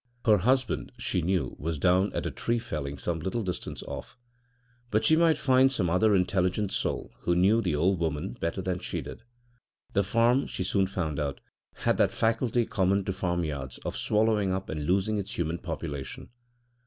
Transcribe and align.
Her 0.25 0.39
husband, 0.39 0.91
she 0.97 1.21
knew, 1.21 1.55
was 1.59 1.77
down 1.77 2.11
at 2.13 2.25
a 2.25 2.31
tree 2.31 2.57
felling 2.57 2.97
some 2.97 3.19
little 3.19 3.43
distance 3.43 3.83
off, 3.83 4.17
but 4.89 5.05
she 5.05 5.15
might 5.15 5.37
find 5.37 5.71
some 5.71 5.91
other 5.91 6.15
intelligent 6.15 6.71
soul 6.71 7.11
who 7.19 7.35
knew 7.35 7.61
the 7.61 7.75
old 7.75 7.99
woman 7.99 8.33
better 8.33 8.63
than 8.63 8.79
she 8.79 9.01
did. 9.01 9.21
The 9.93 10.01
farm, 10.01 10.47
she 10.47 10.63
soon 10.63 10.87
found 10.87 11.19
out, 11.19 11.39
had 11.75 11.97
that 11.97 12.09
faculty 12.09 12.65
common 12.65 13.03
to 13.05 13.13
farmyards 13.13 13.77
of 13.85 13.95
swallowing 13.95 14.51
up 14.51 14.69
and 14.69 14.87
losing 14.87 15.19
its 15.19 15.37
human 15.37 15.59
population. 15.59 16.29